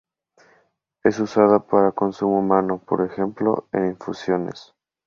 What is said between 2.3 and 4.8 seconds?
humano, por ejemplo, en infusiones.